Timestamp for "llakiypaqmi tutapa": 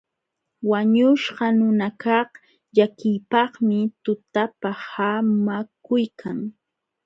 2.75-4.69